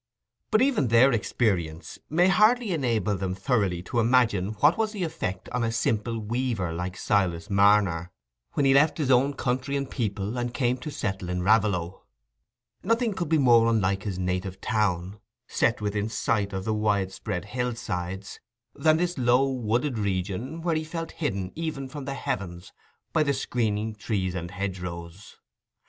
But 0.49 0.63
even 0.63 0.87
their 0.87 1.11
experience 1.11 1.99
may 2.09 2.27
hardly 2.27 2.71
enable 2.71 3.15
them 3.15 3.35
thoroughly 3.35 3.83
to 3.83 3.99
imagine 3.99 4.53
what 4.53 4.75
was 4.75 4.93
the 4.93 5.03
effect 5.03 5.47
on 5.49 5.63
a 5.63 5.71
simple 5.71 6.17
weaver 6.17 6.73
like 6.73 6.97
Silas 6.97 7.51
Marner, 7.51 8.09
when 8.53 8.65
he 8.65 8.73
left 8.73 8.97
his 8.97 9.11
own 9.11 9.35
country 9.35 9.75
and 9.77 9.87
people 9.87 10.39
and 10.39 10.55
came 10.55 10.77
to 10.77 10.89
settle 10.89 11.29
in 11.29 11.43
Raveloe. 11.43 12.03
Nothing 12.81 13.13
could 13.13 13.29
be 13.29 13.37
more 13.37 13.67
unlike 13.69 14.01
his 14.01 14.17
native 14.17 14.59
town, 14.59 15.19
set 15.47 15.81
within 15.81 16.09
sight 16.09 16.51
of 16.51 16.65
the 16.65 16.73
widespread 16.73 17.45
hillsides, 17.45 18.39
than 18.73 18.97
this 18.97 19.19
low, 19.19 19.51
wooded 19.51 19.99
region, 19.99 20.63
where 20.63 20.73
he 20.73 20.83
felt 20.83 21.11
hidden 21.11 21.51
even 21.53 21.87
from 21.87 22.05
the 22.05 22.15
heavens 22.15 22.73
by 23.13 23.21
the 23.21 23.33
screening 23.33 23.93
trees 23.93 24.33
and 24.33 24.49
hedgerows. 24.49 25.37